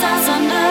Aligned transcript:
suns 0.00 0.28
under 0.28 0.65